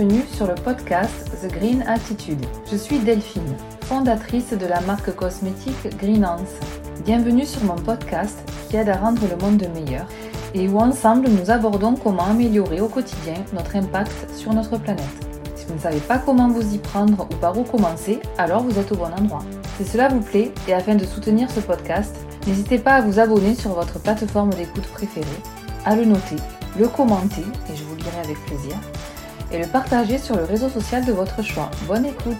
[0.00, 2.42] bienvenue sur le podcast The Green Attitude.
[2.72, 6.48] Je suis Delphine, fondatrice de la marque cosmétique Greenance.
[7.04, 8.38] Bienvenue sur mon podcast
[8.70, 10.06] qui aide à rendre le monde meilleur
[10.54, 15.04] et où ensemble nous abordons comment améliorer au quotidien notre impact sur notre planète.
[15.54, 18.78] Si vous ne savez pas comment vous y prendre ou par où commencer, alors vous
[18.78, 19.44] êtes au bon endroit.
[19.76, 23.54] Si cela vous plaît et afin de soutenir ce podcast, n'hésitez pas à vous abonner
[23.54, 25.26] sur votre plateforme d'écoute préférée,
[25.84, 26.36] à le noter,
[26.78, 28.76] le commenter, et je vous le dirai avec plaisir,
[29.52, 31.70] et le partager sur le réseau social de votre choix.
[31.86, 32.36] Bonne écoute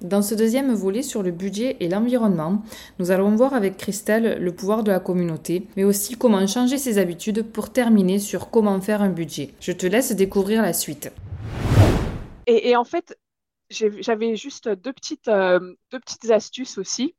[0.00, 2.62] Dans ce deuxième volet sur le budget et l'environnement,
[2.98, 6.98] nous allons voir avec Christelle le pouvoir de la communauté, mais aussi comment changer ses
[6.98, 9.50] habitudes pour terminer sur comment faire un budget.
[9.60, 11.12] Je te laisse découvrir la suite.
[12.46, 13.18] Et, en fait,
[13.68, 17.16] j'avais juste deux petites, euh, deux petites astuces aussi.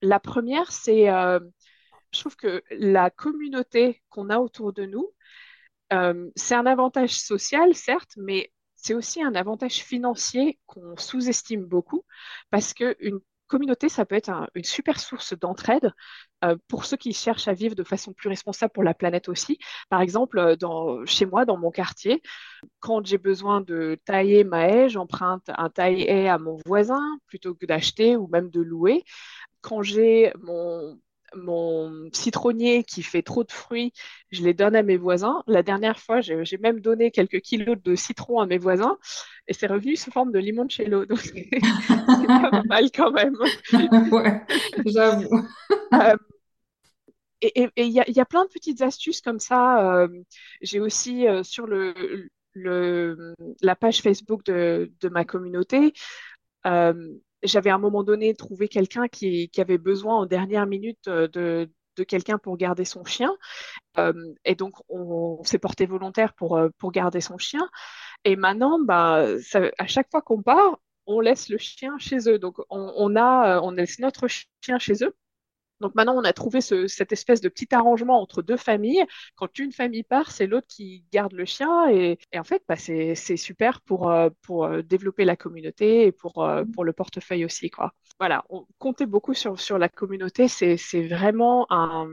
[0.00, 1.38] La première, c'est euh,
[2.14, 5.10] je trouve que la communauté qu'on a autour de nous,
[5.92, 12.04] euh, c'est un avantage social, certes, mais c'est aussi un avantage financier qu'on sous-estime beaucoup
[12.50, 15.92] parce qu'une communauté, ça peut être une super source d'entraide
[16.44, 19.58] euh, pour ceux qui cherchent à vivre de façon plus responsable pour la planète aussi.
[19.90, 22.22] Par exemple, euh, chez moi, dans mon quartier,
[22.80, 27.66] quand j'ai besoin de tailler ma haie, j'emprunte un taille-haie à mon voisin plutôt que
[27.66, 29.04] d'acheter ou même de louer.
[29.60, 30.98] Quand j'ai mon,
[31.36, 33.92] mon citronnier qui fait trop de fruits,
[34.30, 35.42] je les donne à mes voisins.
[35.46, 38.98] La dernière fois, j'ai même donné quelques kilos de citron à mes voisins
[39.46, 41.06] et c'est revenu sous forme de limoncello.
[41.06, 41.48] Donc c'est
[42.26, 43.36] pas mal quand même.
[44.12, 44.42] ouais,
[44.86, 45.42] j'avoue.
[45.92, 46.16] Euh,
[47.42, 49.98] et il y, y, a plein de petites astuces comme ça.
[49.98, 50.08] Euh,
[50.62, 51.94] j'ai aussi euh, sur le,
[52.54, 55.92] le, la page Facebook de, de ma communauté,
[57.44, 61.68] j'avais à un moment donné trouvé quelqu'un qui, avait besoin en dernière minute euh, de,
[62.04, 63.36] quelqu'un pour garder son chien.
[63.98, 64.12] Euh,
[64.44, 67.68] et donc, on, s'est porté volontaire pour, euh, pour garder son chien.
[68.24, 69.24] Et maintenant, bah,
[69.78, 72.38] à chaque fois qu'on part, on laisse le chien chez eux.
[72.38, 75.14] Donc, on, a, on laisse notre chien chez eux.
[75.80, 79.04] Donc maintenant, on a trouvé cette espèce de petit arrangement entre deux familles.
[79.34, 81.88] Quand une famille part, c'est l'autre qui garde le chien.
[81.90, 86.44] Et, en fait, bah, c'est super pour, euh, pour euh, développer la communauté et pour,
[86.44, 87.70] euh, pour le portefeuille aussi.
[87.70, 87.92] Quoi.
[88.18, 90.48] Voilà, on comptait beaucoup sur, sur la communauté.
[90.48, 90.76] C'est
[91.08, 92.08] vraiment un,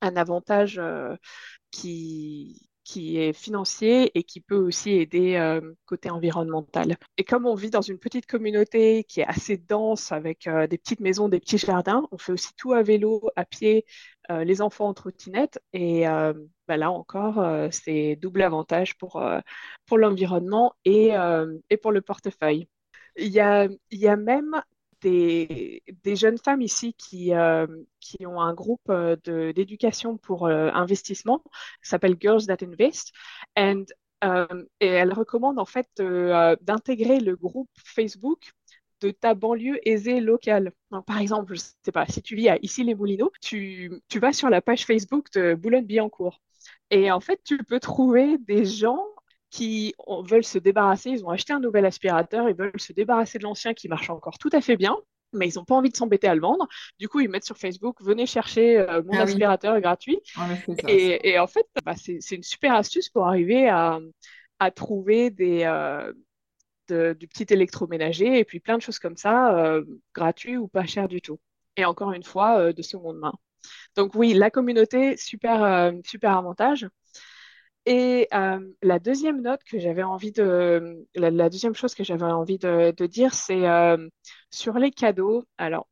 [0.00, 0.80] un avantage
[1.70, 6.96] qui, qui est financier et qui peut aussi aider euh, côté environnemental.
[7.16, 10.78] Et comme on vit dans une petite communauté qui est assez dense avec euh, des
[10.78, 13.86] petites maisons, des petits jardins, on fait aussi tout à vélo, à pied,
[14.30, 15.60] euh, les enfants en trottinette.
[15.72, 16.04] Et
[16.66, 19.22] bah là encore, c'est double avantage pour,
[19.86, 21.10] pour l'environnement et,
[21.70, 22.68] et pour le portefeuille.
[23.16, 24.62] Il y a, il y a même
[25.04, 27.66] des, jeunes femmes ici qui, euh,
[28.00, 29.16] qui ont un groupe euh,
[29.52, 31.42] d'éducation pour euh, investissement,
[31.82, 33.12] s'appelle Girls That Invest,
[34.80, 35.88] et elles recommandent en fait
[36.62, 38.52] d'intégrer le groupe Facebook
[39.02, 40.72] de ta banlieue aisée locale.
[41.06, 44.62] par exemple, je sais pas, si tu vis à Issy-les-Moulineaux, tu, tu vas sur la
[44.62, 46.40] page Facebook de Boulogne-Billancourt.
[46.90, 49.04] Et en fait, tu peux trouver des gens
[49.54, 49.94] qui
[50.26, 53.72] veulent se débarrasser, ils ont acheté un nouvel aspirateur, ils veulent se débarrasser de l'ancien
[53.72, 54.96] qui marche encore tout à fait bien,
[55.32, 56.66] mais ils n'ont pas envie de s'embêter à le vendre.
[56.98, 60.18] Du coup, ils mettent sur Facebook, venez chercher euh, mon ah aspirateur gratuit.
[60.88, 64.00] et, en fait, bah, c'est une super astuce pour arriver à,
[64.74, 69.84] trouver des, euh, du petit électroménager et puis plein de choses comme ça, euh,
[70.16, 71.38] gratuits ou pas cher du tout.
[71.76, 73.34] Et encore une fois, de seconde main.
[73.94, 76.88] Donc oui, la communauté, super, super avantage.
[77.86, 82.58] Et euh, la deuxième note que j'avais envie de, la, deuxième chose que j'avais envie
[82.58, 84.08] de, dire, c'est euh,
[84.50, 85.44] sur les cadeaux.
[85.58, 85.86] Alors,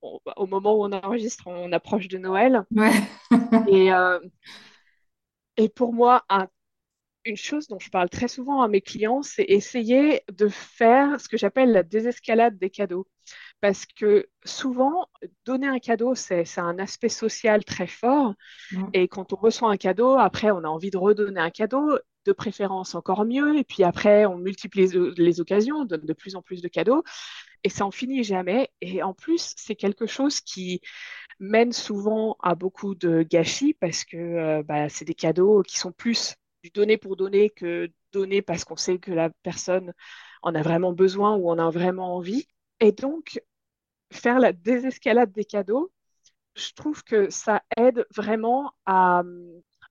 [0.00, 2.64] au moment où on enregistre, on approche de Noël.
[2.70, 2.92] Ouais.
[3.68, 4.20] et, euh,
[5.56, 6.24] et pour moi,
[7.24, 11.28] une chose dont je parle très souvent à mes clients, c'est essayer de faire ce
[11.28, 13.08] que j'appelle la désescalade des cadeaux
[13.64, 15.08] parce que souvent,
[15.46, 18.34] donner un cadeau, c'est un aspect social très fort.
[18.92, 22.32] Et quand on reçoit un cadeau, après, on a envie de redonner un cadeau, de
[22.32, 23.56] préférence encore mieux.
[23.56, 24.86] Et puis après, on multiplie
[25.16, 27.04] les, occasions, on donne de plus en plus de cadeaux.
[27.62, 28.68] Et ça en finit jamais.
[28.82, 30.82] Et en plus, c'est quelque chose qui
[31.40, 35.92] mène souvent à beaucoup de gâchis parce que euh, bah, c'est des cadeaux qui sont
[35.92, 39.94] plus du donner pour donner que donner parce qu'on sait que la personne
[40.42, 42.46] en a vraiment besoin ou en a vraiment envie.
[42.80, 43.40] Et donc,
[44.16, 45.92] faire la désescalade des cadeaux,
[46.54, 49.22] je trouve que ça aide vraiment à,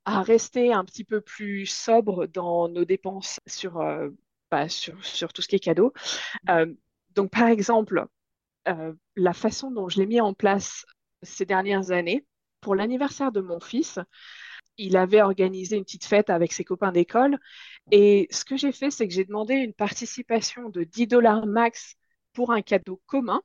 [0.05, 4.09] rester un petit peu plus sobre dans nos dépenses sur, euh,
[4.51, 5.93] bah, sur, tout ce qui est cadeau.
[6.49, 6.73] Euh,
[7.15, 8.05] donc, par exemple,
[8.67, 10.85] euh, la façon dont je l'ai mis en place
[11.21, 12.25] ces dernières années,
[12.61, 13.99] pour l'anniversaire de mon fils,
[14.77, 17.37] il avait organisé une petite fête avec ses copains d'école.
[17.91, 21.95] Et ce que j'ai fait, c'est que j'ai demandé une participation de 10 dollars max
[22.33, 23.41] pour un cadeau commun.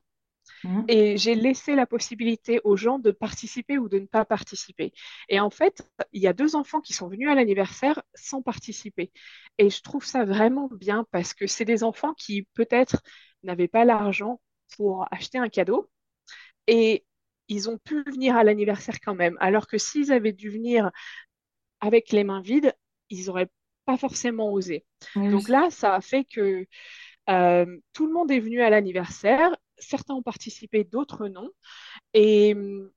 [0.63, 0.85] Mhm.
[0.87, 4.93] Et j'ai laissé la possibilité aux gens de participer ou de ne pas participer.
[5.29, 9.11] Et en fait, il y a deux enfants qui sont venus à l'anniversaire sans participer.
[9.57, 13.01] Et je trouve ça vraiment bien parce que c'est des enfants qui peut-être
[13.43, 14.41] n'avaient pas l'argent
[14.75, 15.89] pour acheter un cadeau.
[16.67, 17.05] Et
[17.47, 19.37] ils ont pu venir à l'anniversaire quand même.
[19.39, 20.91] Alors que s'ils avaient dû venir
[21.81, 22.73] avec les mains vides,
[23.09, 23.49] ils n'auraient
[23.85, 24.85] pas forcément osé.
[25.15, 26.67] Donc là, ça a fait que
[27.29, 29.55] euh, tout le monde est venu à l'anniversaire.
[29.79, 31.49] Certains ont participé, d'autres non.
[32.13, 32.89] Et hum,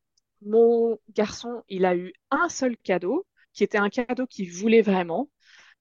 [0.43, 5.31] mon garçon, il a eu un seul cadeau, qui était un cadeau qu'il voulait vraiment,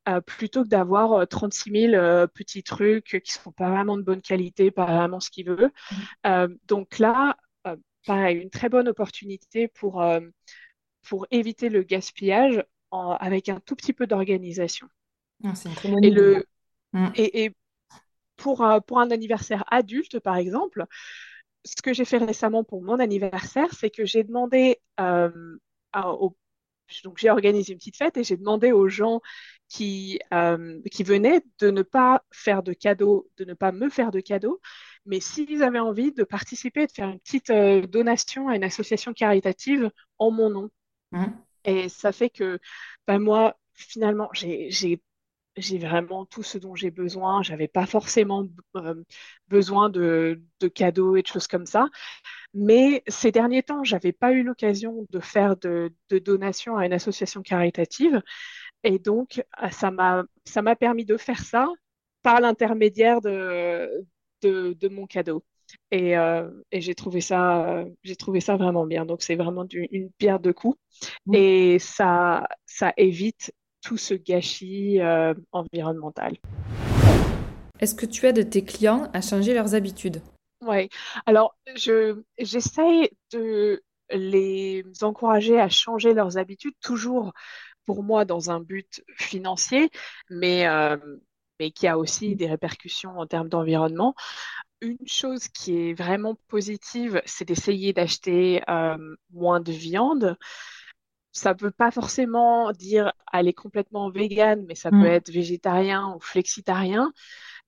[0.09, 4.03] euh, plutôt que d'avoir euh, 36 000 euh, petits trucs qui sont pas vraiment de
[4.03, 5.71] bonne qualité, pas vraiment ce qu'il veut.
[6.27, 7.37] Euh, donc là,
[7.67, 7.77] euh,
[8.07, 10.21] pareil, une très bonne opportunité pour, euh,
[11.07, 14.87] pour éviter le gaspillage en- avec un tout petit peu d'organisation.
[15.43, 15.53] Ah,
[16.01, 16.45] Et le,
[17.15, 17.55] et, et
[18.41, 20.85] pour, euh, pour un anniversaire adulte, par exemple,
[21.65, 25.57] ce que j'ai fait récemment pour mon anniversaire, c'est que j'ai demandé euh,
[25.93, 26.37] à- au-
[27.05, 29.21] donc j'ai organisé une petite fête et j'ai demandé aux gens
[29.69, 34.11] qui, euh, qui venaient de ne pas faire de cadeaux, de ne pas me faire
[34.11, 34.59] de cadeaux,
[35.05, 39.13] mais s'ils avaient envie de participer, de faire une petite euh, donation à une association
[39.13, 40.69] caritative en mon nom.
[41.11, 41.43] Mhm.
[41.65, 42.59] Et ça fait que
[43.07, 44.69] ben moi, finalement, j'ai,
[45.61, 47.43] j'ai vraiment tout ce dont j'ai besoin.
[47.43, 48.47] J'avais pas forcément
[48.77, 48.95] euh,
[49.47, 51.87] besoin de, de cadeaux et de choses comme ça.
[52.53, 56.93] Mais ces derniers temps, j'avais pas eu l'occasion de faire de, de donations à une
[56.93, 58.21] association caritative.
[58.83, 61.69] Et donc, ça m'a, ça m'a permis de faire ça
[62.23, 63.89] par l'intermédiaire de,
[64.41, 65.43] de, de mon cadeau.
[65.91, 69.05] Et, euh, et j'ai trouvé ça, euh, j'ai trouvé ça vraiment bien.
[69.05, 70.77] Donc, c'est vraiment du- une pierre deux coups.
[71.25, 71.35] Mhm.
[71.35, 76.37] Et ça, ça évite tout ce gâchis euh, environnemental.
[77.79, 80.21] Est-ce que tu aides tes clients à changer leurs habitudes?
[80.61, 80.89] Ouais.
[81.25, 83.81] Alors, je, j'essaye de
[84.11, 87.33] les encourager à changer leurs habitudes, toujours
[87.85, 89.89] pour moi dans un but financier,
[90.29, 90.97] mais, euh,
[91.59, 94.13] mais qui a aussi des répercussions en termes d'environnement.
[94.81, 100.37] Une chose qui est vraiment positive, c'est d'essayer d'acheter euh, moins de viande.
[101.33, 105.07] Ça peut pas forcément dire aller complètement vegan, mais ça peut Mhm.
[105.07, 107.13] être végétarien ou flexitarien.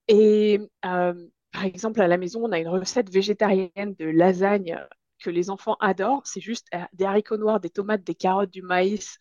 [0.08, 1.14] Et euh,
[1.52, 4.80] par exemple, à la maison, on a une recette végétarienne de lasagne
[5.24, 6.24] que les enfants adorent.
[6.26, 9.18] C'est juste euh, des haricots noirs, des tomates, des carottes, du maïs,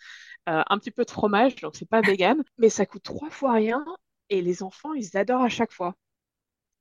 [0.49, 3.53] euh, un petit peu de fromage, donc c'est pas vegan, mais ça coûte trois fois
[3.55, 3.85] rien
[4.31, 5.95] et les enfants, ils adorent à chaque fois.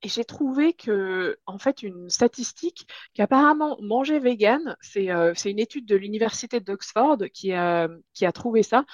[0.04, 5.86] Et j'ai trouvé que, en fait, une statistique qu'apparemment manger vegan, c'est euh, une étude
[5.86, 8.86] de l'université d'Oxford a, qui a trouvé ça.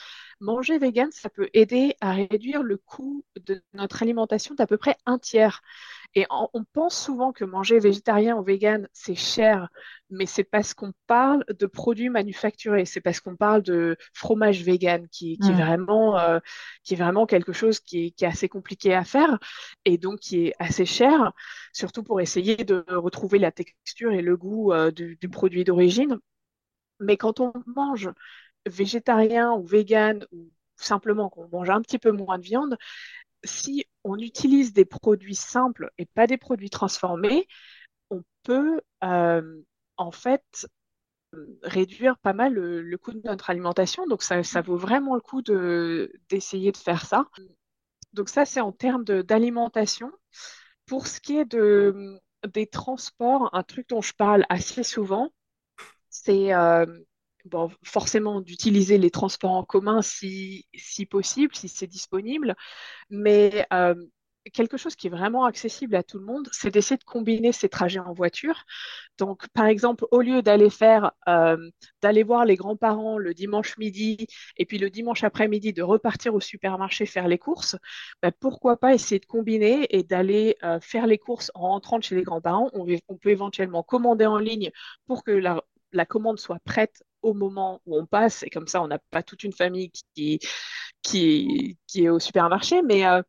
[0.42, 4.98] Manger vegan, ça peut aider à réduire le coût de notre alimentation d'à peu près
[5.06, 5.62] un tiers.
[6.16, 9.70] Et en- on pense souvent que manger végétarien ou vegan, c'est cher,
[10.10, 15.08] mais c'est parce qu'on parle de produits manufacturés, c'est parce qu'on parle de fromage vegan
[15.10, 15.64] qui, qui est Mhm.
[15.64, 16.40] vraiment, euh,
[16.84, 19.38] qui est vraiment quelque chose qui est, qui est assez compliqué à faire
[19.86, 21.34] et donc qui est assez cher,
[21.74, 26.18] surtout pour essayer de retrouver la texture et le goût euh, du, du produit d'origine.
[27.00, 28.10] Mais quand on mange
[28.68, 32.78] végétarien ou vegan ou simplement qu'on mange un petit peu moins de viande,
[33.44, 37.48] si on utilise des produits simples et pas des produits transformés,
[38.10, 39.62] on peut euh,
[39.98, 40.68] en fait
[41.64, 44.06] réduire pas mal le, coût de notre alimentation.
[44.08, 47.26] Donc ça, vaut vraiment le coup de, d'essayer de faire ça.
[48.14, 50.12] Donc ça, c'est en termes d'alimentation.
[50.86, 52.20] Pour ce qui est de,
[52.54, 55.32] des transports, un truc dont je parle assez souvent,
[56.10, 56.86] c'est euh,
[57.48, 62.56] bon, forcément d'utiliser les transports en commun si, si possible, si c'est disponible,
[63.10, 63.96] mais euh,
[64.52, 67.70] quelque chose qui est vraiment accessible à tout le monde, c'est d'essayer de combiner ces
[67.70, 68.64] trajets en voiture.
[69.18, 71.58] Donc, par exemple, au lieu d'aller faire, euh,
[72.02, 74.28] d'aller voir les grands-parents le dimanche midi
[74.58, 77.78] et puis le dimanche après-midi de repartir au supermarché faire les courses,
[78.22, 82.16] bah, pourquoi pas essayer de combiner et d'aller euh, faire les courses en rentrant chez
[82.16, 82.70] les grands-parents.
[82.74, 82.86] On,
[83.18, 84.72] peut éventuellement commander en ligne
[85.08, 88.88] pour que la commande soit prête au moment où on passe et comme ça, on
[88.88, 90.40] n'a pas toute une famille qui,
[91.04, 93.22] qui, qui est au supermarché, mais euh,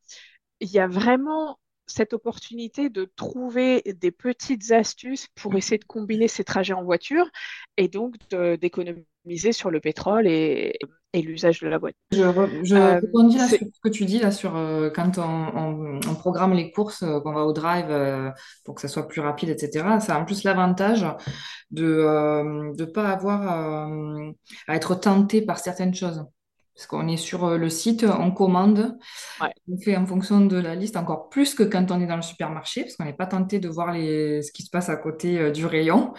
[0.61, 6.29] il y a vraiment cette opportunité de trouver des petites astuces pour essayer de combiner
[6.29, 7.27] ces trajets en voiture
[7.77, 10.79] et donc d'économiser sur le pétrole et,
[11.13, 11.99] et l'usage de la voiture.
[12.11, 12.23] Je,
[12.65, 16.15] je Euh, rebondis sur ce que tu dis, là, sur euh, quand on, on- on
[16.15, 18.31] programme les courses, euh, qu'on va au drive euh,
[18.65, 20.01] pour que ça soit plus rapide, etc.
[20.01, 21.07] Ça a en plus l'avantage
[21.71, 23.43] de ne pas avoir
[24.69, 26.25] à être tenté par certaines choses.
[26.75, 28.97] Parce qu'on est sur le site, on commande,
[29.41, 29.53] Ouais.
[29.69, 32.23] on fait en fonction de la liste encore plus que quand on est dans le
[32.23, 34.43] supermarché, parce qu'on n'est pas tenté de voir les...
[34.43, 36.15] ce qui se passe à côté du rayon.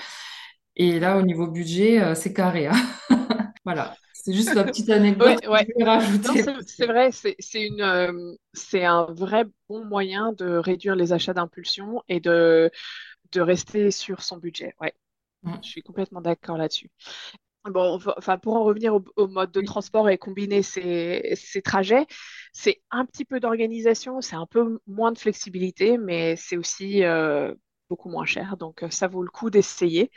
[0.75, 2.67] Et là, au niveau budget, c'est carré.
[2.67, 2.74] hein.
[3.65, 3.93] Voilà,
[4.29, 5.67] c'est juste la petite anecdote Ouais, ouais.
[6.67, 11.33] c'est vrai, c'est c'est une, euh, c'est un vrai bon moyen de réduire les achats
[11.33, 12.71] d'impulsion et de,
[13.33, 14.75] de rester sur son budget.
[14.81, 14.93] Ouais,
[15.43, 15.55] Mm.
[15.63, 16.91] je suis complètement d'accord là-dessus.
[17.65, 22.07] Bon, enfin, pour en revenir au, au mode de transport et combiner ces, ces trajets,
[22.53, 27.53] c'est un petit peu d'organisation, c'est un peu moins de flexibilité, mais c'est aussi euh,
[27.89, 28.57] beaucoup moins cher.
[28.57, 30.12] Donc, euh, ça vaut le coup d'essayer.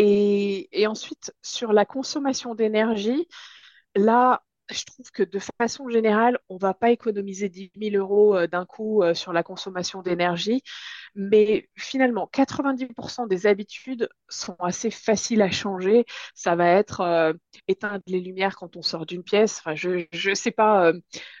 [0.00, 3.26] Et, ensuite, sur la consommation d'énergie,
[3.96, 8.36] là, je trouve que de façon générale, on ne va pas économiser dix mille euros
[8.36, 10.62] euh, d'un coup euh, sur la consommation d'énergie,
[11.16, 16.04] mais finalement, 90% des habitudes sont assez faciles à changer.
[16.34, 17.32] Ça va être euh,
[17.66, 19.58] éteindre les lumières quand on sort d'une pièce.
[19.58, 20.92] Enfin, je je sais pas,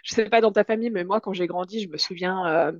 [0.02, 2.72] sais pas dans ta famille, mais moi, quand j'ai grandi, je me souviens,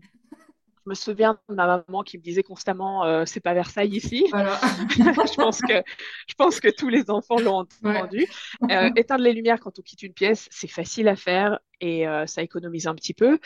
[0.88, 4.26] me souviens de ma maman qui me disait constamment, euh, c'est pas Versailles ici.
[4.30, 4.58] Voilà.
[4.90, 5.82] Je pense que,
[6.26, 7.96] je pense que tous les enfants l'ont Ouais.
[7.98, 8.26] entendu.
[8.70, 12.26] Euh, éteindre les lumières quand on quitte une pièce, c'est facile à faire et euh,
[12.26, 13.38] ça économise un petit peu.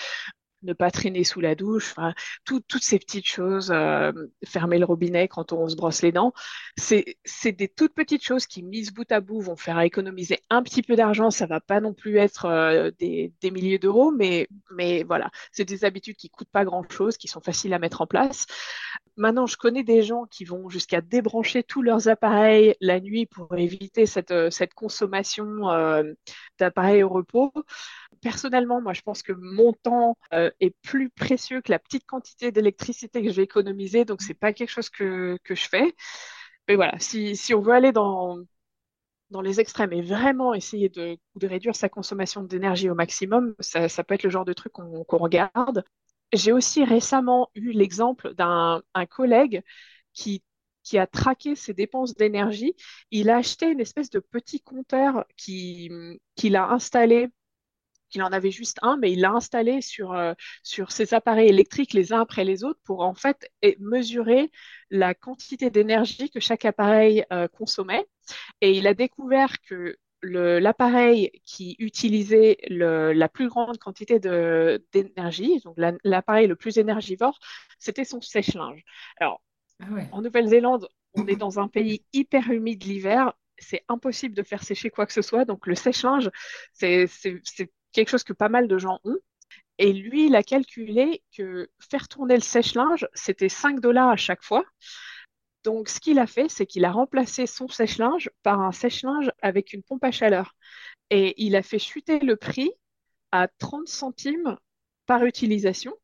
[0.63, 1.95] Ne pas traîner sous la douche,
[2.45, 4.13] toutes ces petites choses, euh,
[4.45, 6.33] fermer le robinet quand on se brosse les dents,
[6.77, 7.17] c'est,
[7.47, 10.97] des toutes petites choses qui, mises bout à bout, vont faire économiser un petit peu
[10.97, 11.31] d'argent.
[11.31, 14.49] Ça va pas non plus être euh, des, milliers d'euros, mais,
[15.05, 18.47] voilà, c'est des habitudes qui coûtent pas grand-chose, qui sont faciles à mettre en place.
[19.17, 23.55] Maintenant, je connais des gens qui vont jusqu'à débrancher tous leurs appareils la nuit pour
[23.57, 25.69] éviter cette, euh, consommation
[26.59, 27.53] d'appareils au repos.
[28.23, 32.53] Personnellement, moi, je pense que mon temps euh, est plus précieux que la petite quantité
[32.53, 35.95] d'électricité que je vais économiser, donc c'est pas quelque chose que, que je fais.
[36.69, 38.39] Mais voilà, si, si on veut aller dans,
[39.31, 43.89] dans les extrêmes et vraiment essayer de, de réduire sa consommation d'énergie au maximum, ça,
[43.89, 45.85] ça peut être le genre de truc qu'on regarde.
[46.33, 49.63] J'ai aussi récemment eu l'exemple d'un un collègue
[50.13, 50.43] qui,
[50.85, 52.75] qui a traqué ses dépenses d'énergie.
[53.11, 55.91] Il a acheté une espèce de petit compteur qui,
[56.37, 57.29] qu'il a installé.
[58.15, 61.95] Il en avait juste un, mais il l'a installé sur, euh, sur ses appareils électriques
[61.95, 64.51] les uns après les autres pour en fait mesurer
[64.91, 68.07] la quantité d'énergie que chaque appareil euh, consommait.
[68.63, 74.19] Et il a découvert que l'appareil qui utilisait la plus grande quantité
[74.93, 77.39] d'énergie, donc la- l'appareil le plus énergivore,
[77.79, 78.83] c'était son sèche-linge.
[79.21, 79.43] Alors,
[79.83, 83.33] Ah en Nouvelle-Zélande, on est dans un pays hyper humide l'hiver.
[83.59, 85.45] C'est impossible de faire sécher quoi que ce soit.
[85.45, 86.31] Donc, le sèche-linge,
[86.73, 87.09] c'est
[87.93, 89.19] quelque chose que pas mal de gens ont.
[89.79, 94.43] Et lui, il a calculé que faire tourner le sèche-linge, c'était 5 dollars à chaque
[94.43, 94.65] fois.
[95.65, 99.73] Donc, ce qu'il a fait, c'est qu'il a remplacé son sèche-linge par un sèche-linge avec
[99.73, 100.55] une pompe à chaleur.
[101.11, 102.71] Et il a fait chuter le prix
[103.33, 104.57] à 30 centimes
[105.07, 105.95] par utilisation,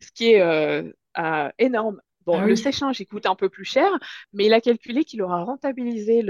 [0.00, 2.00] ce qui est euh, énorme.
[2.26, 3.90] Bon, Ah le sèche-linge, il coûte un peu plus cher,
[4.32, 6.22] mais il a calculé qu'il aura rentabilisé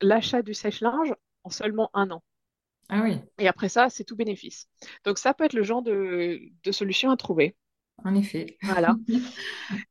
[0.00, 2.22] l'achat du sèche-linge en seulement un an.
[2.88, 4.68] Ah oui, Et après ça, c'est tout bénéfice.
[5.04, 7.56] Donc, ça peut être le genre de, de solution à trouver.
[8.04, 8.58] en effet.
[8.66, 8.98] Voilà.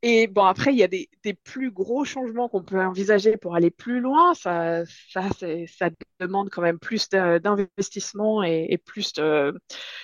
[0.01, 3.55] Et bon, après, il y a des, des plus gros changements qu'on peut envisager pour
[3.55, 4.33] aller plus loin.
[4.33, 9.59] Ça, ça, c'est- ça demande quand même plus d'investissement et, et plus de,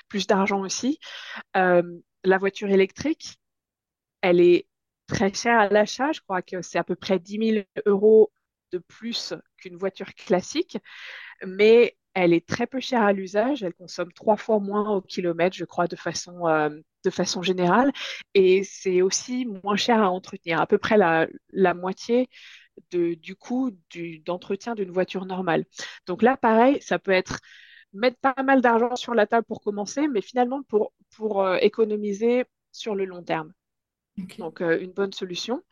[0.09, 0.99] plus d'argent aussi.
[1.57, 1.83] Euh,
[2.25, 3.37] la voiture électrique,
[4.21, 4.67] elle est
[5.07, 6.11] très chère à l'achat.
[6.11, 8.31] Je crois que c'est à peu près dix mille euros
[8.71, 10.77] de plus qu'une voiture classique
[11.45, 13.63] mais elle est très peu chère à l'usage.
[13.63, 16.69] Elle consomme trois fois moins au kilomètre, je crois, de façon, euh,
[17.03, 17.91] de façon générale.
[18.33, 22.29] Et c'est aussi moins cher à entretenir, à peu près la, la moitié
[22.91, 23.71] de, du coût
[24.25, 25.65] d'entretien d'une voiture normale.
[26.07, 27.39] Donc là, pareil, ça peut être
[27.93, 32.45] mettre pas mal d'argent sur la table pour commencer, mais finalement pour, pour euh, économiser
[32.71, 33.53] sur le long terme.
[34.37, 35.63] Donc, euh, une bonne solution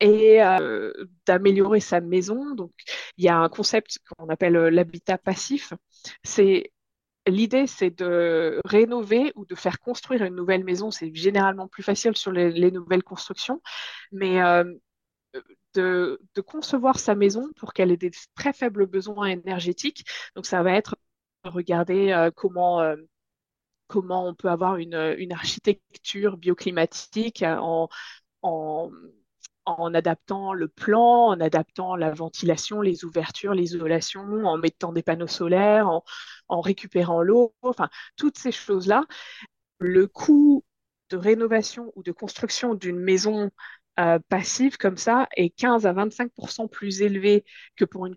[0.00, 0.92] et euh,
[1.26, 2.54] d'améliorer sa maison.
[2.54, 2.72] Donc,
[3.16, 5.72] il y a un concept qu'on appelle euh, l'habitat passif.
[6.24, 6.72] C'est
[7.26, 10.90] l'idée, c'est de rénover ou de faire construire une nouvelle maison.
[10.90, 13.62] C'est généralement plus facile sur les, les nouvelles constructions,
[14.12, 14.40] mais
[15.74, 20.04] de, de concevoir sa maison pour qu'elle ait des très faibles besoins énergétiques.
[20.34, 20.96] Donc, ça va être
[21.44, 22.80] regarder comment
[23.88, 24.94] comment on peut avoir une,
[25.32, 27.44] architecture bioclimatique
[28.42, 35.26] en, adaptant le plan, en adaptant la ventilation, les ouvertures, l'isolation, en mettant des panneaux
[35.26, 35.88] solaires,
[36.48, 39.04] en récupérant l'eau, enfin, toutes ces choses-là.
[39.78, 40.64] Le coût
[41.10, 43.50] de rénovation ou de construction d'une maison
[43.98, 47.44] euh, passive comme ça est 15 à 25% plus élevé
[47.76, 48.14] que pour une,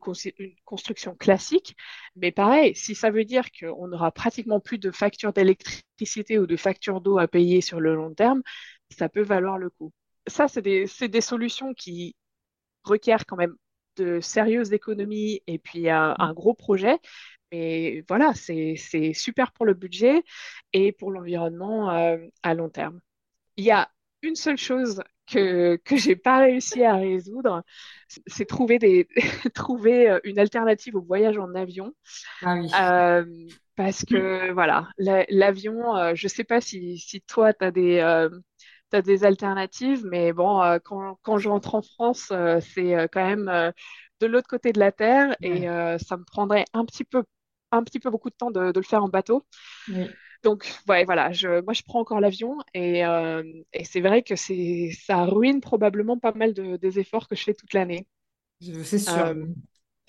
[0.65, 1.75] construction classique.
[2.15, 6.57] Mais pareil, si ça veut dire qu'on n'aura pratiquement plus de factures d'électricité ou de
[6.57, 8.41] factures d'eau à payer sur le long terme,
[8.89, 9.93] ça peut valoir le coup.
[10.27, 12.15] Ça, c'est des, des, solutions qui
[12.83, 13.55] requièrent quand même
[13.98, 16.98] de sérieuses économies et puis un, un gros projet.
[17.51, 18.75] Mais voilà, c'est
[19.13, 20.24] super pour le budget
[20.74, 23.00] et pour l'environnement euh, à long terme.
[23.57, 23.89] Il y a
[24.21, 27.63] une seule chose que, que j'ai pas réussi à résoudre,
[28.27, 29.07] c'est trouver, des,
[29.53, 31.93] trouver euh, une alternative au voyage en avion.
[32.41, 32.69] Ah oui.
[32.79, 33.25] Euh,
[33.75, 38.29] parce que voilà, l'avion, euh, je sais pas si, si toi, tu as des, euh,
[39.03, 43.71] des alternatives, mais bon, quand, quand je rentre en France, c'est quand même
[44.19, 45.62] de l'autre côté de la Terre et
[46.00, 47.24] ça me prendrait un petit peu,
[47.71, 49.45] un petit peu beaucoup de temps de, de le faire en bateau.
[49.88, 50.19] Oui.
[50.43, 53.43] Donc, ouais, voilà, je, moi, je prends encore l'avion et, euh,
[53.74, 57.43] et c'est vrai que c'est, ça ruine probablement pas mal de, des efforts que je
[57.43, 58.08] fais toute l'année.
[58.84, 59.13] C'est sûr.
[59.17, 59.36] Euh,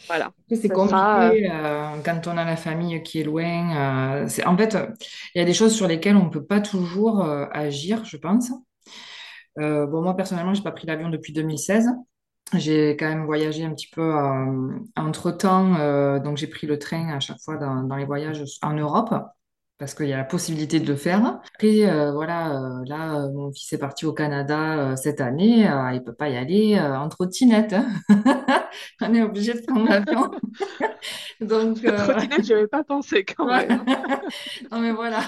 [0.06, 0.32] voilà.
[0.48, 4.26] C'est sera, compliqué euh, quand on a la famille qui est loin.
[4.28, 4.76] c'est, en fait,
[5.34, 8.50] il y a des choses sur lesquelles on ne peut pas toujours agir, je pense.
[9.56, 11.88] Bon, moi, personnellement, j'ai pas pris l'avion depuis 2016.
[12.54, 17.08] J'ai quand même voyagé un petit peu euh, entre-temps, euh, donc j'ai pris le train
[17.10, 19.14] à chaque fois dans, dans les voyages en Europe.
[19.80, 21.40] Parce qu'il y a la possibilité de le faire.
[21.54, 26.02] Après, euh, voilà, euh, là, euh, mon fils est parti au Canada cette année, il
[26.04, 27.72] peut pas y aller en trottinette.
[27.72, 27.88] hein.
[29.00, 30.30] On est obligé de prendre l'avion.
[31.40, 33.82] Donc, trottinette, je n'avais pas pensé quand même.
[34.70, 35.22] Non, mais voilà.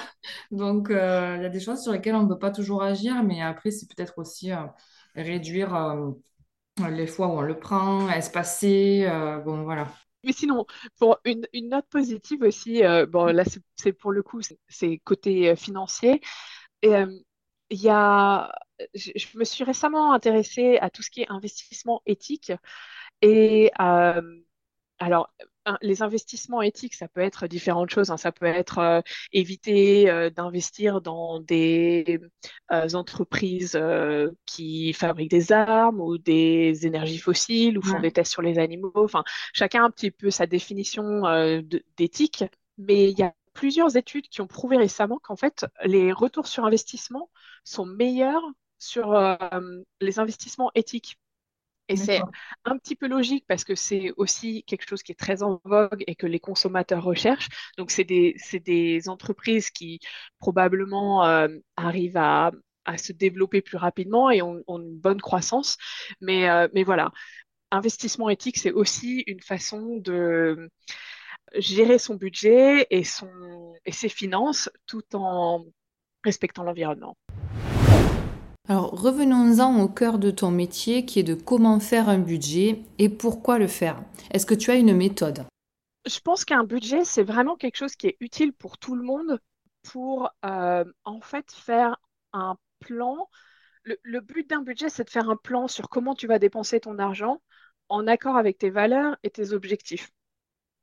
[0.51, 3.41] Donc, il y a des choses sur lesquelles on ne peut pas toujours agir, mais
[3.41, 4.51] après, c'est peut-être aussi
[5.15, 5.97] réduire
[6.91, 9.09] les fois où on le prend, espacer.
[9.47, 9.89] bon, voilà.
[10.25, 10.67] Mais sinon,
[10.99, 13.45] pour une, une note positive aussi, euh, bon, là,
[13.77, 16.21] c'est pour le coup, c'est côté euh, financier.
[16.85, 17.07] Euh,
[17.71, 18.53] il y a,
[18.95, 22.53] je, je me suis récemment intéressée à tout ce qui est investissement éthique.
[23.23, 24.23] Et euh,
[24.99, 25.35] Alors,
[25.81, 28.11] les investissements éthiques, ça peut être différentes choses.
[28.11, 28.17] hein.
[28.17, 29.01] Ça peut être euh,
[29.33, 32.21] éviter euh, d'investir dans des
[32.73, 33.79] euh, entreprises
[34.47, 38.59] qui fabriquent des armes ou des énergies fossiles ou font Ouais, des tests sur les
[38.59, 38.93] animaux.
[38.95, 41.23] Enfin, chacun a un petit peu sa définition
[41.97, 42.45] d'éthique.
[42.79, 46.65] Mais il y a plusieurs études qui ont prouvé récemment qu'en fait, les retours sur
[46.65, 47.31] investissement
[47.65, 48.43] sont meilleurs
[48.79, 49.15] sur
[50.01, 51.19] les investissements éthiques.
[51.89, 52.21] Et c'est
[52.65, 56.05] un petit peu logique parce que c'est aussi quelque chose qui est très en vogue
[56.07, 57.49] et que les consommateurs recherchent.
[57.77, 60.01] Donc, c'est des, des entreprises qui
[60.39, 62.53] probablement euh, arrivent à,
[62.85, 65.77] à se développer plus rapidement et ont, ont une bonne croissance.
[66.21, 67.11] Mais, euh, mais voilà,
[67.71, 70.71] investissement éthique, c'est aussi une façon de
[71.57, 73.29] gérer son budget et, son,
[73.85, 75.67] et ses finances tout en
[76.25, 77.17] respectant l'environnement.
[78.73, 83.11] Alors revenons-en au cœur de ton métier qui est de comment faire un budget et
[83.11, 84.03] pourquoi le faire.
[84.31, 85.45] Est-ce que tu as une méthode?
[86.07, 89.39] Je pense qu'un budget, c'est vraiment quelque chose qui est utile pour tout le monde
[89.83, 91.99] pour euh, en fait faire
[92.33, 93.29] un plan.
[93.83, 96.81] Le, le but d'un budget, c'est de faire un plan sur comment tu vas dépenser
[96.81, 97.43] ton argent
[97.91, 100.13] en accord avec tes valeurs et tes objectifs.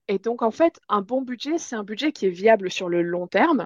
[0.07, 3.01] Et donc, en fait, un bon budget, c'est un budget qui est viable sur le
[3.01, 3.65] long terme.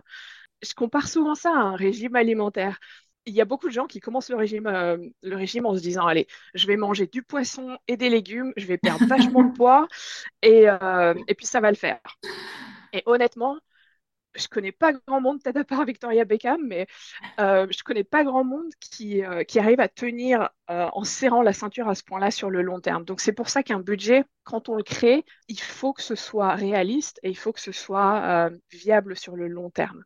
[0.61, 2.79] Je compare souvent ça à un régime alimentaire.
[3.25, 5.81] Il y a beaucoup de gens qui commencent le régime, euh, le régime en se
[5.81, 9.53] disant, allez, je vais manger du poisson et des légumes, je vais perdre vachement de
[9.55, 9.87] poids
[10.41, 11.99] et, euh, et puis ça va le faire.
[12.93, 13.57] Et honnêtement,
[14.35, 16.87] je connais pas grand monde, peut-être à part Victoria Beckham, mais
[17.39, 21.53] euh, je connais pas grand monde qui, euh, qui arrive à tenir en serrant la
[21.53, 23.05] ceinture à ce point-là sur le long terme.
[23.05, 26.55] Donc c'est pour ça qu'un budget, quand on le crée, il faut que ce soit
[26.55, 30.03] réaliste et il faut que ce soit viable sur le long terme.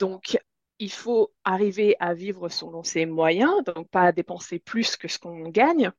[0.00, 0.38] Donc
[0.82, 5.48] il faut arriver à vivre selon ses moyens, donc pas dépenser plus que ce qu'on
[5.48, 5.92] gagne.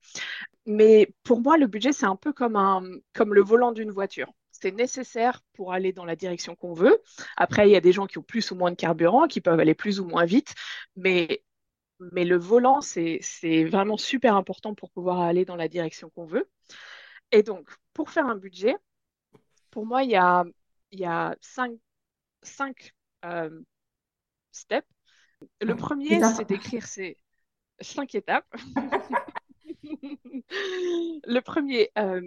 [0.66, 4.30] Mais pour moi, le budget, c'est un peu comme un, comme le volant d'une voiture.
[4.52, 7.02] C'est nécessaire pour aller dans la direction qu'on veut.
[7.38, 9.60] Après, il y a des gens qui ont plus ou moins de carburant, qui peuvent
[9.62, 10.54] aller plus ou moins vite.
[10.98, 11.44] Mais,
[12.12, 16.26] mais le volant, c'est, c'est vraiment super important pour pouvoir aller dans la direction qu'on
[16.26, 16.50] veut.
[17.32, 18.76] Et donc, pour faire un budget,
[19.72, 20.44] pour moi, il y a,
[20.92, 21.72] il y a cinq,
[22.42, 22.94] cinq
[23.24, 23.50] euh,
[24.54, 24.88] steps.
[25.62, 27.18] Le premier, c'est d'écrire ces
[27.82, 28.48] cinq étapes.
[31.26, 32.22] Le premier, euh,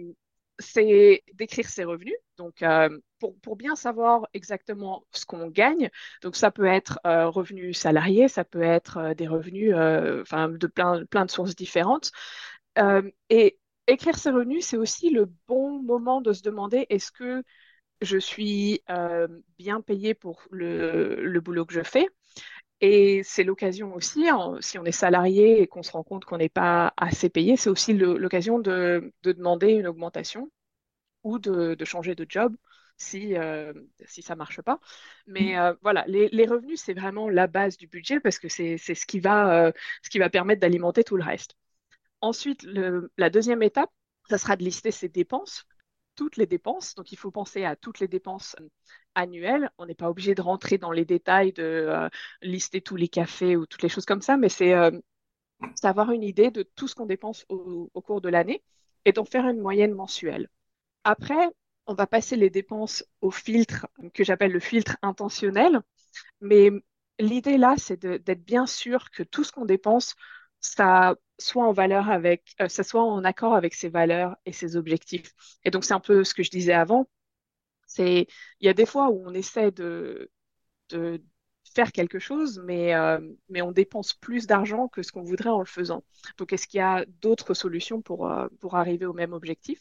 [0.59, 2.15] c'est d'écrire ses revenus.
[2.37, 5.89] Donc, euh, pour, pour bien savoir exactement ce qu'on gagne,
[6.21, 9.73] donc ça peut être euh, revenus salariés, ça peut être euh, des revenus
[10.21, 12.11] enfin, de plein, plein de sources différentes.
[13.29, 17.43] Et écrire ses revenus, c'est aussi le bon moment de se demander est-ce que
[18.01, 18.83] je suis
[19.57, 22.07] bien payé pour le, le boulot que je fais?
[22.79, 24.27] Et c'est l'occasion aussi,
[24.59, 27.69] si on est salarié et qu'on se rend compte qu'on n'est pas assez payé, c'est
[27.69, 30.51] aussi l'occasion de, demander une augmentation
[31.23, 32.55] ou de, changer de job
[32.97, 33.73] si, euh,
[34.05, 34.79] si ça ne marche pas.
[35.25, 35.59] Mais mm.
[35.59, 39.19] euh, voilà, les, revenus, c'est vraiment la base du budget parce que c'est ce, qui
[39.19, 39.71] va, euh,
[40.03, 41.55] ce qui va permettre d'alimenter tout le reste.
[42.21, 42.63] Ensuite,
[43.17, 43.91] la deuxième étape,
[44.29, 45.65] ça sera de lister ses dépenses
[46.17, 46.95] toutes les dépenses.
[46.95, 48.67] Donc, il faut penser à toutes les dépenses euh,
[49.15, 49.71] annuelles.
[49.77, 52.09] On n'est pas obligé de rentrer dans les détails, de euh,
[52.41, 54.91] lister tous les cafés ou toutes les choses comme ça, mais c'est euh,
[55.61, 58.63] une idée de tout ce qu'on dépense au, cours de l'année
[59.05, 60.49] et d'en faire une moyenne mensuelle.
[61.03, 61.49] Après,
[61.85, 65.81] on va passer les dépenses au filtre que j'appelle le filtre intentionnel.
[66.41, 66.71] Mais
[67.19, 70.15] l'idée là, c'est d'être bien sûr que tout ce qu'on dépense,
[70.61, 74.75] ça soit en valeur avec, euh, ça soit en accord avec ses valeurs et ses
[74.75, 75.33] objectifs.
[75.63, 77.09] Et donc, c'est un peu ce que je disais avant.
[77.87, 78.27] C'est,
[78.59, 80.31] il y a des fois où on essaie de,
[80.89, 81.23] de
[81.75, 85.59] faire quelque chose, mais, euh, mais on dépense plus d'argent que ce qu'on voudrait en
[85.59, 86.03] le faisant.
[86.37, 89.79] Donc, est-ce qu'il y a d'autres solutions pour, euh, pour arriver au même objectif?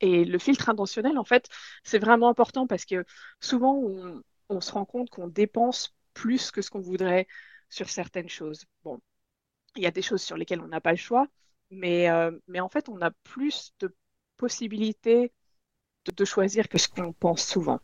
[0.00, 1.48] Et le filtre intentionnel, en fait,
[1.84, 3.04] c'est vraiment important parce que
[3.40, 7.26] souvent, on, on se rend compte qu'on dépense plus que ce qu'on voudrait
[7.68, 8.64] sur certaines choses.
[8.84, 9.00] Bon,
[9.76, 11.26] il y a des choses sur lesquelles on n'a pas le choix,
[11.70, 13.94] mais, euh, mais en fait, on a plus de
[14.36, 15.32] possibilités
[16.04, 17.80] de, choisir que ce qu'on pense souvent.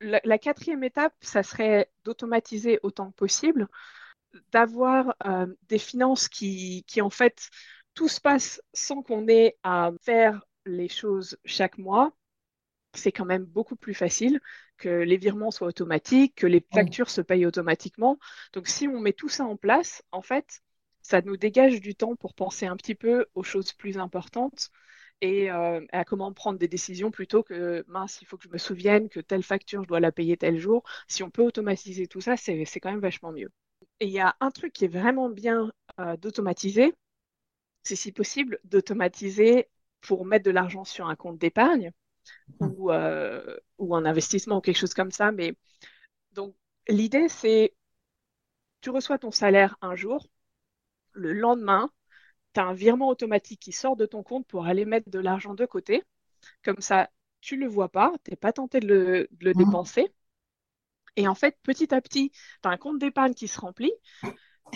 [0.00, 3.68] La, quatrième étape, ça serait d'automatiser autant que possible,
[4.52, 7.50] d'avoir euh, des finances qui, qui, en fait,
[7.94, 12.12] tout se passe sans qu'on ait à faire les choses chaque mois.
[12.94, 14.40] C'est quand même beaucoup plus facile
[14.78, 18.18] que les virements soient automatiques, que les factures se payent automatiquement.
[18.52, 20.62] Donc, si on met tout ça en place, en fait,
[21.02, 24.70] ça nous dégage du temps pour penser un petit peu aux choses plus importantes
[25.20, 28.58] et euh, à comment prendre des décisions plutôt que mince, il faut que je me
[28.58, 30.84] souvienne que telle facture, je dois la payer tel jour.
[31.08, 33.50] Si on peut automatiser tout ça, c'est quand même vachement mieux.
[34.00, 36.94] Et il y a un truc qui est vraiment bien euh, d'automatiser,
[37.82, 39.68] c'est si possible d'automatiser
[40.00, 41.92] pour mettre de l'argent sur un compte d'épargne
[42.60, 45.32] ou, euh, ou un investissement ou quelque chose comme ça.
[45.32, 45.54] Mais
[46.32, 46.54] donc
[46.88, 47.74] l'idée, c'est
[48.80, 50.26] tu reçois ton salaire un jour,
[51.18, 51.90] le lendemain,
[52.54, 55.54] tu as un virement automatique qui sort de ton compte pour aller mettre de l'argent
[55.54, 56.02] de côté.
[56.64, 58.86] Comme ça, tu ne le vois pas, tu n'es pas tenté de
[59.40, 59.64] le, mmh.
[59.64, 60.12] dépenser.
[61.16, 63.92] Et en fait, petit à petit, tu as un compte d'épargne qui se remplit.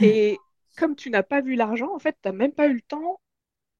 [0.00, 0.38] Et
[0.76, 3.20] comme tu n'as pas vu l'argent, en fait, tu n'as même pas eu le temps.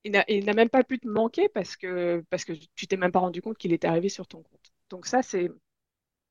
[0.04, 0.12] Il
[0.44, 3.40] n'a même pas pu te manquer parce que, parce que tu t'es même pas rendu
[3.40, 4.72] compte qu'il était arrivé sur ton compte.
[4.90, 5.50] Donc ça, c'est,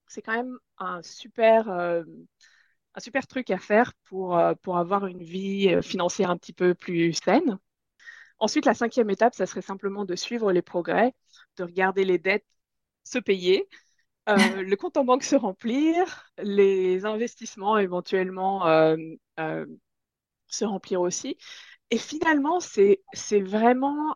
[0.08, 2.04] c'est quand même un super, euh,
[2.96, 6.54] un super truc à faire pour, euh, pour avoir une vie euh, financière un petit
[6.54, 7.58] peu plus saine.
[8.40, 11.14] Ensuite, la cinquième étape, ça serait simplement de suivre les progrès,
[11.58, 12.46] de regarder les dettes
[13.04, 13.68] se payer,
[14.30, 18.66] euh, le compte en banque se remplir, les investissements éventuellement
[20.48, 21.38] se remplir aussi.
[21.92, 24.16] Et finalement, c'est, c'est vraiment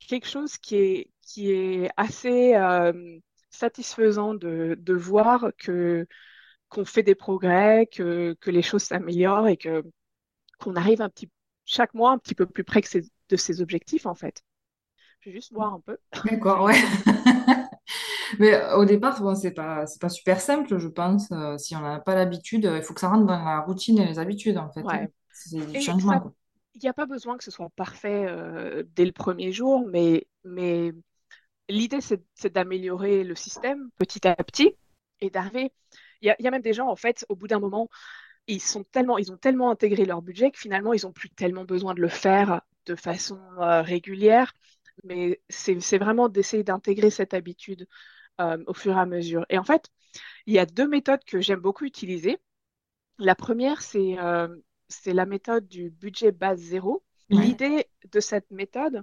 [0.00, 2.54] quelque chose qui est, qui est assez
[3.50, 6.06] satisfaisant de, de voir que
[6.68, 9.84] qu'on fait des progrès, que, que les choses s'améliorent et que
[10.58, 11.30] qu'on arrive un petit
[11.64, 12.98] chaque mois un petit peu plus près que
[13.28, 14.42] de ses objectifs en fait.
[15.20, 15.98] Je vais juste voir un peu.
[16.24, 16.74] D'accord, ouais.
[18.38, 21.30] Mais euh, au départ, bon, c'est pas, c'est pas super simple, je pense.
[21.32, 24.06] Euh, si on n'a pas l'habitude, il faut que ça rentre dans la routine et
[24.06, 24.82] les habitudes, en fait.
[24.82, 25.10] Ouais.
[25.32, 26.32] C'est du changement.
[26.74, 30.26] Il n'y a pas besoin que ce soit parfait euh, dès le premier jour, mais,
[30.44, 30.92] mais
[31.68, 34.74] l'idée, c'est d'améliorer le système petit à petit
[35.20, 35.72] et d'arriver
[36.22, 37.88] il y, a même des gens, en fait, au bout d'un moment,
[38.46, 41.64] ils, sont tellement, ils ont tellement intégré leur budget que finalement, ils n'ont plus tellement
[41.64, 44.52] besoin de le faire de façon euh, régulière.
[45.04, 47.86] Mais c'est vraiment d'essayer d'intégrer cette habitude
[48.40, 49.44] euh, au fur et à mesure.
[49.50, 49.90] Et en fait,
[50.46, 52.38] il y a deux méthodes que j'aime beaucoup utiliser.
[53.18, 54.48] La première, c'est euh,
[55.06, 57.04] la méthode du budget base zéro.
[57.28, 59.02] L'idée de cette méthode,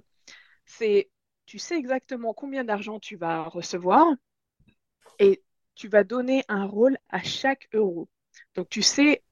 [0.64, 1.10] c'est
[1.46, 4.06] tu sais exactement combien d'argent tu vas recevoir
[5.18, 5.42] et
[5.74, 8.08] tu vas donner un rôle à chaque euro.
[8.54, 9.22] Donc, tu sais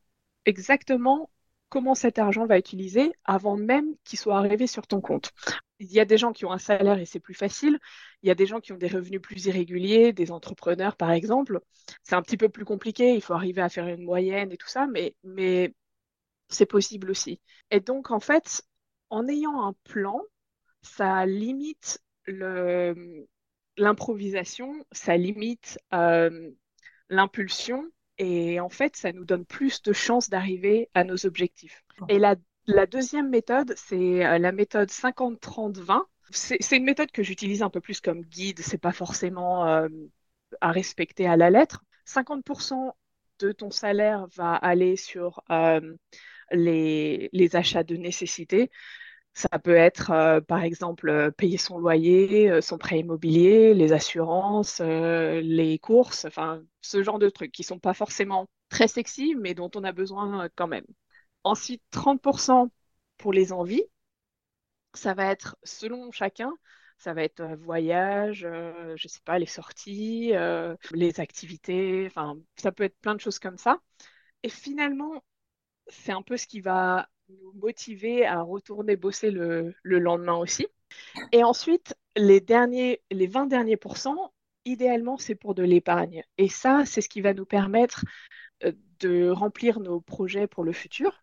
[0.45, 1.31] exactement
[1.73, 5.31] comment cet argent va être utilisé avant même qu'il soit arrivé sur ton compte.
[5.79, 7.79] Il y a des gens qui ont un salaire et c'est plus facile.
[8.23, 11.61] Il y a des gens qui ont des revenus plus irréguliers, des entrepreneurs par exemple.
[12.03, 14.69] C'est un petit peu plus compliqué, il faut arriver à faire une moyenne et tout
[14.69, 15.75] ça, mais,
[16.51, 17.41] c'est possible aussi.
[17.71, 18.63] Et donc en fait,
[19.09, 20.21] en ayant un plan,
[20.83, 23.27] ça limite le,
[23.83, 26.51] l'improvisation, ça limite euh,
[27.09, 27.85] l'impulsion
[28.19, 31.85] et en fait, ça nous donne plus de chances d'arriver à nos objectifs.
[32.09, 32.37] Et la,
[32.87, 36.03] deuxième méthode, c'est euh, la méthode 50-30-20.
[36.31, 39.89] C'est une méthode que j'utilise un peu plus comme guide, c'est pas forcément euh,
[40.63, 41.85] à respecter à la lettre.
[42.07, 42.93] 50%
[43.41, 45.43] de ton salaire va aller sur
[46.53, 48.71] les achats de nécessité.
[49.35, 53.93] Ça peut être, euh, par exemple, euh, payer son loyer, euh, son prêt immobilier, les
[53.93, 59.55] assurances, les courses, enfin, ce genre de trucs qui sont pas forcément très sexy, mais
[59.55, 60.85] dont on a besoin quand même.
[61.45, 62.71] Ensuite, 30%
[63.19, 63.85] pour les envies.
[64.95, 66.53] Ça va être selon chacun.
[66.99, 70.33] Ça va être voyage, euh, je sais pas, les sorties,
[70.93, 73.81] les activités, enfin, ça peut être plein de choses comme ça.
[74.45, 75.25] Et finalement,
[75.89, 77.09] c'est un peu ce qui va
[77.41, 80.67] nous motiver à retourner bosser le, le lendemain aussi.
[81.33, 84.33] Et ensuite, les derniers, les 20 derniers pourcents,
[84.65, 86.23] idéalement, c'est pour de l'épargne.
[86.39, 88.05] Et ça, c'est ce qui va nous permettre
[88.65, 91.23] euh, de remplir nos projets pour le futur.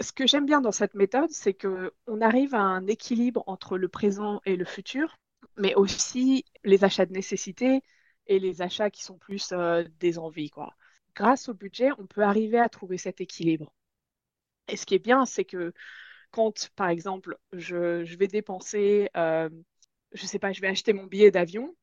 [0.00, 3.78] Ce que j'aime bien dans cette méthode, c'est que on arrive à un équilibre entre
[3.78, 5.18] le présent et le futur,
[5.56, 7.82] mais aussi les achats de nécessité
[8.26, 10.74] et les achats qui sont plus euh, des envies, quoi.
[11.14, 13.72] Grâce au budget, on peut arriver à trouver cet équilibre.
[14.68, 15.72] Et ce qui est bien, c'est que
[16.32, 19.48] quand, par exemple, je, je vais dépenser, euh,
[20.12, 21.76] je sais pas, je vais acheter mon billet d'avion,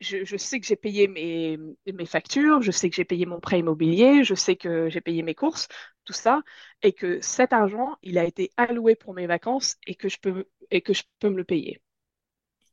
[0.00, 1.58] je, je sais que j'ai payé mes,
[1.92, 5.22] mes factures, je sais que j'ai payé mon prêt immobilier, je sais que j'ai payé
[5.22, 5.68] mes courses,
[6.04, 6.42] tout ça,
[6.82, 10.46] et que cet argent, il a été alloué pour mes vacances et que je peux,
[10.70, 11.82] et que je peux me le payer.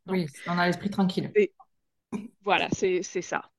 [0.08, 1.34] Donc, Oui, on a l'esprit tranquille.
[2.44, 3.50] voilà, c'est ça.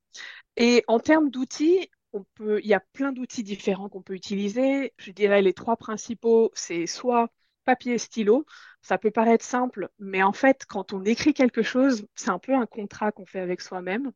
[0.57, 4.93] Et en termes d'outils, on peut, il y a plein d'outils différents qu'on peut utiliser.
[4.99, 7.29] Je dirais les trois principaux, c'est soit
[7.65, 8.47] papier et stylo.
[8.83, 12.55] Ça peut paraître simple, mais en fait, quand on écrit quelque chose, c'est un peu
[12.55, 14.13] un contrat qu'on fait avec soi-même.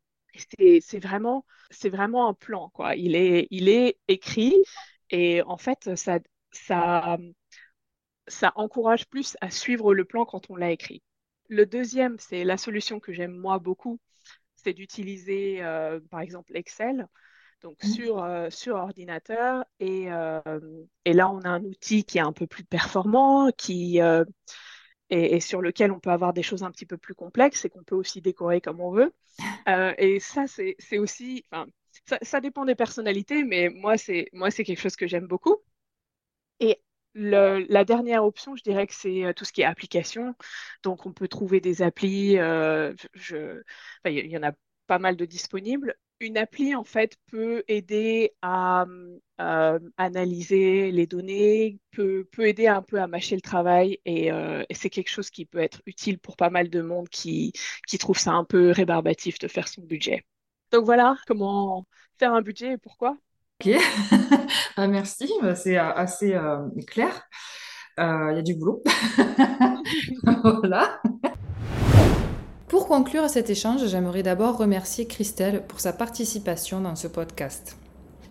[0.80, 2.96] C'est vraiment, c'est vraiment un plan, quoi.
[2.96, 4.54] Il est, il est écrit
[5.10, 6.18] et en fait, ça,
[6.52, 7.18] ça,
[8.28, 11.02] ça encourage plus à suivre le plan quand on l'a écrit.
[11.48, 14.00] Le deuxième, c'est la solution que j'aime moi beaucoup,
[14.56, 17.08] c'est d'utiliser euh, par exemple Excel
[17.62, 19.64] donc sur, euh, sur ordinateur.
[19.80, 20.40] Et, euh,
[21.04, 24.24] et là, on a un outil qui est un peu plus performant, qui, euh,
[25.10, 27.70] et, et sur lequel on peut avoir des choses un petit peu plus complexes et
[27.70, 29.12] qu'on peut aussi décorer comme on veut.
[29.98, 31.44] Et ça, c'est, aussi,
[32.08, 35.58] ça, ça dépend des personnalités, mais moi, c'est, moi, c'est quelque chose que j'aime beaucoup.
[36.60, 36.80] Et
[37.14, 40.34] le- la dernière option, je dirais que c'est tout ce qui est application.
[40.82, 42.38] Donc, on peut trouver des applis.
[42.38, 43.60] euh, je,
[44.04, 44.52] enfin, il y, il y en a
[44.86, 45.96] pas mal de disponibles.
[46.22, 48.86] Une appli, en fait, peut aider à
[49.40, 53.98] euh, analyser les données, peut, peut aider un peu à mâcher le travail.
[54.04, 57.08] Et, euh, et c'est quelque chose qui peut être utile pour pas mal de monde
[57.08, 57.52] qui,
[57.88, 60.24] qui trouve ça un peu rébarbatif de faire son budget.
[60.70, 61.86] Donc, voilà comment
[62.18, 63.16] faire un budget et pourquoi?
[63.60, 63.68] Ok,
[64.76, 66.34] Ah, merci, Bah, c'est euh, assez
[66.86, 67.22] clair.
[67.98, 68.02] Il
[68.36, 68.82] y a du boulot.
[70.24, 71.00] Voilà.
[72.72, 77.76] Pour conclure cet échange, j'aimerais d'abord remercier Christelle pour sa participation dans ce podcast.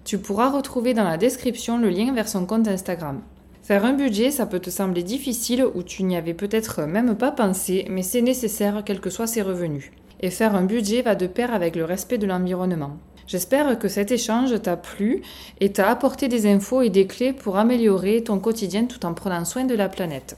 [0.04, 3.21] Tu pourras retrouver dans la description le lien vers son compte Instagram.
[3.62, 7.30] Faire un budget, ça peut te sembler difficile ou tu n'y avais peut-être même pas
[7.30, 9.91] pensé, mais c'est nécessaire quels que soient ses revenus.
[10.21, 12.97] Et faire un budget va de pair avec le respect de l'environnement.
[13.27, 15.21] J'espère que cet échange t'a plu
[15.60, 19.45] et t'a apporté des infos et des clés pour améliorer ton quotidien tout en prenant
[19.45, 20.36] soin de la planète.